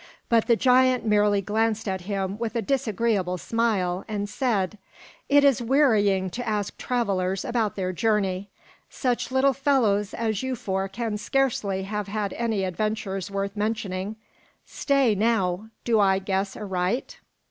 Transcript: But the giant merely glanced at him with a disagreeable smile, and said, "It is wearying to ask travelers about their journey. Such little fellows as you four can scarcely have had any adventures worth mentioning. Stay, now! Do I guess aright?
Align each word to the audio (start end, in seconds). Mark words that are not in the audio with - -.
But 0.29 0.47
the 0.47 0.55
giant 0.55 1.05
merely 1.05 1.43
glanced 1.43 1.87
at 1.87 2.01
him 2.01 2.39
with 2.39 2.55
a 2.55 2.61
disagreeable 2.63 3.37
smile, 3.37 4.03
and 4.07 4.27
said, 4.27 4.79
"It 5.29 5.43
is 5.43 5.61
wearying 5.61 6.31
to 6.31 6.47
ask 6.47 6.75
travelers 6.79 7.45
about 7.45 7.75
their 7.75 7.91
journey. 7.93 8.49
Such 8.89 9.29
little 9.31 9.53
fellows 9.53 10.15
as 10.15 10.41
you 10.41 10.55
four 10.55 10.87
can 10.87 11.19
scarcely 11.19 11.83
have 11.83 12.07
had 12.07 12.33
any 12.33 12.63
adventures 12.63 13.29
worth 13.29 13.55
mentioning. 13.55 14.15
Stay, 14.65 15.13
now! 15.13 15.69
Do 15.85 15.99
I 15.99 16.17
guess 16.17 16.57
aright? 16.57 17.17